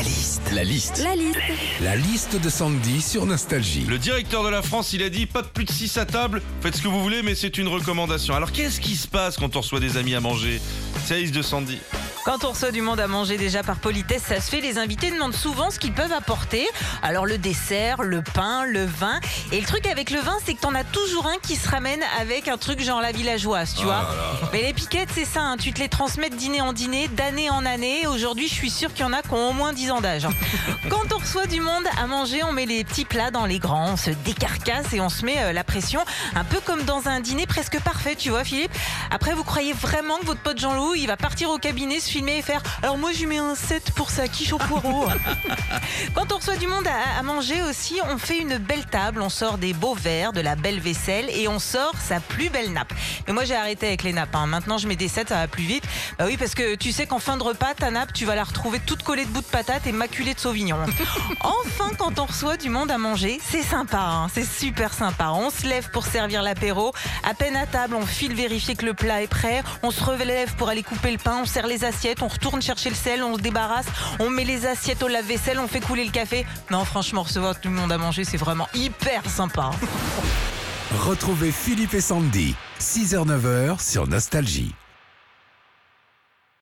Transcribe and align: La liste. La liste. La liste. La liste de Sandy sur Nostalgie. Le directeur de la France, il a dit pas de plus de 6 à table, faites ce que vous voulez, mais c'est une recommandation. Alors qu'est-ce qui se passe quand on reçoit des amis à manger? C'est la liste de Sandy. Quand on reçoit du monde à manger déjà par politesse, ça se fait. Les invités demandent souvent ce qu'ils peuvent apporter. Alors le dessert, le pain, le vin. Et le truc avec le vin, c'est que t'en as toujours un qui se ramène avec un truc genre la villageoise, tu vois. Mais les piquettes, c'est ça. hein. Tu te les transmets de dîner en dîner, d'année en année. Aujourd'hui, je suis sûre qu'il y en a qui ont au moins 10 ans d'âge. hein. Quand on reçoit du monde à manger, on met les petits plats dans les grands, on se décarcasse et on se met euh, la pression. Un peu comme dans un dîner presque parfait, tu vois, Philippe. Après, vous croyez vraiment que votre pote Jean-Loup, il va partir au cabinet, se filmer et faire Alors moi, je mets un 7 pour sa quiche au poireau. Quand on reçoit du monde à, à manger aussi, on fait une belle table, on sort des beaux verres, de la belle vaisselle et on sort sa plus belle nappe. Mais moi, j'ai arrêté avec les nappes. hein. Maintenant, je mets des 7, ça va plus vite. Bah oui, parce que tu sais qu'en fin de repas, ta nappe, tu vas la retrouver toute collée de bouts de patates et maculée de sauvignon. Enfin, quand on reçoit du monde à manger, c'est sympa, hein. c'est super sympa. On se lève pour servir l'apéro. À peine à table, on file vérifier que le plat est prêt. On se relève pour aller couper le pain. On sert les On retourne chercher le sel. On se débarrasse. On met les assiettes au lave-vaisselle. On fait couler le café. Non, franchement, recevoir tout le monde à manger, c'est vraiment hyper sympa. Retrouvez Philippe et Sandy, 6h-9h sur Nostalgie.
La 0.00 0.06
liste. 0.06 0.52
La 0.54 0.64
liste. 0.64 1.02
La 1.04 1.14
liste. 1.14 1.38
La 1.82 1.94
liste 1.94 2.40
de 2.40 2.48
Sandy 2.48 3.02
sur 3.02 3.26
Nostalgie. 3.26 3.84
Le 3.86 3.98
directeur 3.98 4.42
de 4.42 4.48
la 4.48 4.62
France, 4.62 4.94
il 4.94 5.02
a 5.02 5.10
dit 5.10 5.26
pas 5.26 5.42
de 5.42 5.48
plus 5.48 5.66
de 5.66 5.70
6 5.70 5.98
à 5.98 6.06
table, 6.06 6.40
faites 6.62 6.76
ce 6.76 6.80
que 6.80 6.88
vous 6.88 7.02
voulez, 7.02 7.22
mais 7.22 7.34
c'est 7.34 7.58
une 7.58 7.68
recommandation. 7.68 8.34
Alors 8.34 8.50
qu'est-ce 8.50 8.80
qui 8.80 8.96
se 8.96 9.06
passe 9.06 9.36
quand 9.36 9.56
on 9.56 9.60
reçoit 9.60 9.78
des 9.78 9.98
amis 9.98 10.14
à 10.14 10.20
manger? 10.20 10.58
C'est 11.04 11.16
la 11.16 11.20
liste 11.20 11.34
de 11.34 11.42
Sandy. 11.42 11.76
Quand 12.24 12.44
on 12.44 12.50
reçoit 12.50 12.70
du 12.70 12.82
monde 12.82 13.00
à 13.00 13.06
manger 13.08 13.38
déjà 13.38 13.62
par 13.62 13.76
politesse, 13.76 14.22
ça 14.28 14.40
se 14.40 14.50
fait. 14.50 14.60
Les 14.60 14.76
invités 14.78 15.10
demandent 15.10 15.34
souvent 15.34 15.70
ce 15.70 15.78
qu'ils 15.78 15.92
peuvent 15.94 16.12
apporter. 16.12 16.68
Alors 17.02 17.24
le 17.24 17.38
dessert, 17.38 18.02
le 18.02 18.20
pain, 18.22 18.64
le 18.66 18.84
vin. 18.84 19.20
Et 19.52 19.60
le 19.60 19.66
truc 19.66 19.86
avec 19.86 20.10
le 20.10 20.20
vin, 20.20 20.36
c'est 20.44 20.52
que 20.54 20.60
t'en 20.60 20.74
as 20.74 20.84
toujours 20.84 21.26
un 21.26 21.38
qui 21.42 21.56
se 21.56 21.68
ramène 21.68 22.00
avec 22.20 22.46
un 22.48 22.58
truc 22.58 22.80
genre 22.82 23.00
la 23.00 23.12
villageoise, 23.12 23.74
tu 23.74 23.84
vois. 23.84 24.06
Mais 24.52 24.62
les 24.62 24.74
piquettes, 24.74 25.08
c'est 25.14 25.24
ça. 25.24 25.40
hein. 25.40 25.56
Tu 25.58 25.72
te 25.72 25.80
les 25.80 25.88
transmets 25.88 26.28
de 26.28 26.36
dîner 26.36 26.60
en 26.60 26.74
dîner, 26.74 27.08
d'année 27.08 27.48
en 27.48 27.64
année. 27.64 28.06
Aujourd'hui, 28.06 28.48
je 28.48 28.54
suis 28.54 28.70
sûre 28.70 28.92
qu'il 28.92 29.00
y 29.06 29.08
en 29.08 29.14
a 29.14 29.22
qui 29.22 29.32
ont 29.32 29.48
au 29.50 29.52
moins 29.54 29.72
10 29.72 29.90
ans 29.90 30.00
d'âge. 30.02 30.26
hein. 30.26 30.30
Quand 30.90 31.12
on 31.14 31.18
reçoit 31.18 31.46
du 31.46 31.60
monde 31.60 31.84
à 32.00 32.06
manger, 32.06 32.44
on 32.44 32.52
met 32.52 32.66
les 32.66 32.84
petits 32.84 33.06
plats 33.06 33.30
dans 33.30 33.46
les 33.46 33.58
grands, 33.58 33.92
on 33.92 33.96
se 33.96 34.10
décarcasse 34.10 34.92
et 34.92 35.00
on 35.00 35.08
se 35.08 35.24
met 35.24 35.42
euh, 35.42 35.52
la 35.52 35.64
pression. 35.64 36.00
Un 36.36 36.44
peu 36.44 36.60
comme 36.60 36.82
dans 36.82 37.08
un 37.08 37.20
dîner 37.20 37.46
presque 37.46 37.80
parfait, 37.80 38.14
tu 38.14 38.28
vois, 38.30 38.44
Philippe. 38.44 38.72
Après, 39.10 39.32
vous 39.32 39.44
croyez 39.44 39.72
vraiment 39.72 40.18
que 40.18 40.26
votre 40.26 40.40
pote 40.42 40.58
Jean-Loup, 40.60 40.94
il 40.96 41.06
va 41.06 41.16
partir 41.16 41.48
au 41.50 41.56
cabinet, 41.58 41.98
se 42.10 42.16
filmer 42.16 42.38
et 42.38 42.42
faire 42.42 42.60
Alors 42.82 42.98
moi, 42.98 43.12
je 43.12 43.24
mets 43.24 43.38
un 43.38 43.54
7 43.54 43.92
pour 43.92 44.10
sa 44.10 44.26
quiche 44.26 44.52
au 44.52 44.58
poireau. 44.58 45.06
Quand 46.14 46.32
on 46.32 46.36
reçoit 46.38 46.56
du 46.56 46.66
monde 46.66 46.86
à, 46.86 47.18
à 47.18 47.22
manger 47.22 47.62
aussi, 47.62 48.00
on 48.10 48.18
fait 48.18 48.38
une 48.38 48.58
belle 48.58 48.84
table, 48.86 49.22
on 49.22 49.28
sort 49.28 49.58
des 49.58 49.72
beaux 49.72 49.94
verres, 49.94 50.32
de 50.32 50.40
la 50.40 50.56
belle 50.56 50.80
vaisselle 50.80 51.30
et 51.30 51.46
on 51.46 51.58
sort 51.60 51.92
sa 52.04 52.18
plus 52.20 52.48
belle 52.50 52.72
nappe. 52.72 52.92
Mais 53.26 53.32
moi, 53.32 53.44
j'ai 53.44 53.54
arrêté 53.54 53.86
avec 53.86 54.02
les 54.02 54.12
nappes. 54.12 54.34
hein. 54.34 54.46
Maintenant, 54.46 54.78
je 54.78 54.88
mets 54.88 54.96
des 54.96 55.08
7, 55.08 55.28
ça 55.28 55.36
va 55.36 55.48
plus 55.48 55.62
vite. 55.64 55.84
Bah 56.18 56.24
oui, 56.26 56.36
parce 56.36 56.54
que 56.54 56.74
tu 56.74 56.90
sais 56.90 57.06
qu'en 57.06 57.20
fin 57.20 57.36
de 57.36 57.42
repas, 57.44 57.74
ta 57.74 57.90
nappe, 57.90 58.12
tu 58.12 58.24
vas 58.24 58.34
la 58.34 58.44
retrouver 58.44 58.80
toute 58.80 59.02
collée 59.04 59.24
de 59.24 59.30
bouts 59.30 59.40
de 59.42 59.46
patates 59.46 59.86
et 59.86 59.92
maculée 59.92 60.34
de 60.34 60.40
sauvignon. 60.40 60.78
Enfin, 61.42 61.90
quand 61.98 62.18
on 62.18 62.26
reçoit 62.26 62.56
du 62.56 62.68
monde 62.70 62.90
à 62.90 62.98
manger, 62.98 63.40
c'est 63.42 63.62
sympa, 63.62 63.98
hein. 63.98 64.26
c'est 64.32 64.44
super 64.46 64.92
sympa. 64.92 65.30
On 65.30 65.50
se 65.50 65.66
lève 65.66 65.90
pour 65.90 66.04
servir 66.06 66.42
l'apéro. 66.42 66.92
À 67.28 67.34
peine 67.34 67.56
à 67.56 67.66
table, 67.66 67.94
on 67.94 68.04
file 68.06 68.34
vérifier 68.34 68.74
que 68.74 68.84
le 68.84 68.94
plat 68.94 69.22
est 69.22 69.26
prêt. 69.28 69.62
On 69.82 69.90
se 69.90 70.02
relève 70.02 70.54
pour 70.56 70.68
aller 70.68 70.82
couper 70.82 71.10
le 71.12 71.18
pain. 71.18 71.38
On 71.42 71.44
sert 71.46 71.66
les 71.66 71.84
On 72.22 72.28
retourne 72.28 72.62
chercher 72.62 72.88
le 72.90 72.96
sel. 72.96 73.22
On 73.22 73.36
se 73.36 73.42
débarrasse. 73.42 73.86
On 74.18 74.30
met 74.30 74.44
les 74.44 74.66
assiettes 74.66 75.02
au 75.02 75.08
lave-vaisselle. 75.08 75.58
On 75.58 75.68
fait 75.68 75.80
couler 75.80 76.04
le 76.04 76.10
café. 76.10 76.46
Non, 76.70 76.84
franchement, 76.84 77.22
recevoir 77.22 77.60
tout 77.60 77.68
le 77.68 77.74
monde 77.74 77.92
à 77.92 77.98
manger, 77.98 78.24
c'est 78.24 78.36
vraiment 78.36 78.68
hyper 78.74 79.28
sympa. 79.28 79.70
Retrouvez 80.98 81.52
Philippe 81.52 81.94
et 81.94 82.00
Sandy, 82.00 82.54
6h-9h 82.80 83.80
sur 83.80 84.06
Nostalgie. 84.06 84.74